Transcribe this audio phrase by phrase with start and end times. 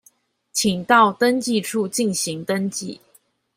[0.51, 2.99] 請到登記處進行登記